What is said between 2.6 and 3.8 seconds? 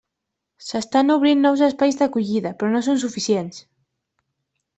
però no són suficients.